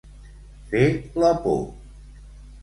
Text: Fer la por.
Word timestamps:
Fer 0.71 0.81
la 1.25 1.31
por. 1.45 1.61